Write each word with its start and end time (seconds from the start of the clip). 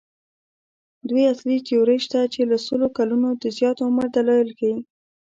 دوې 1.09 1.23
اصلي 1.33 1.57
تیورۍ 1.67 1.97
شته 2.05 2.19
چې 2.33 2.41
له 2.51 2.57
سلو 2.65 2.87
کلونو 2.97 3.29
د 3.41 3.43
زیات 3.57 3.77
عمر 3.85 4.05
دلایل 4.15 4.49
ښيي. 4.57 4.75